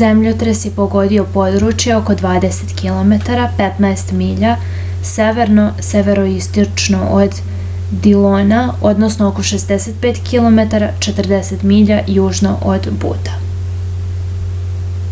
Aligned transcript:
земљотрес 0.00 0.60
је 0.64 0.68
погодио 0.74 1.22
подручје 1.36 1.94
око 1.94 2.14
20 2.20 2.74
km 2.80 3.16
15 3.62 4.12
миља 4.20 4.52
северно-североисточно 5.12 7.00
од 7.22 7.40
дилона 8.06 8.60
односно 8.92 9.26
око 9.32 9.46
65 9.50 10.20
km 10.30 10.68
40 11.08 11.66
миља 11.72 11.98
јужно 12.20 12.54
од 12.76 12.88
бута 13.06 13.36